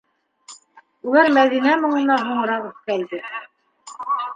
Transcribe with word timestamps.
Улар 1.11 1.29
Мәҙинә 1.37 1.77
моңона 1.85 2.19
һуңыраҡ 2.25 2.69
өҫтәлде. 2.75 3.25